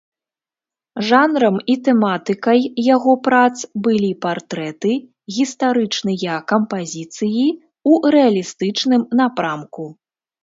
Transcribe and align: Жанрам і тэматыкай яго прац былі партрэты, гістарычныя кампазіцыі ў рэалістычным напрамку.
Жанрам 1.07 1.57
і 1.73 1.73
тэматыкай 1.87 2.61
яго 2.95 3.13
прац 3.27 3.51
былі 3.87 4.07
партрэты, 4.25 4.91
гістарычныя 5.35 6.39
кампазіцыі 6.55 7.45
ў 7.51 7.93
рэалістычным 8.15 9.01
напрамку. 9.21 9.85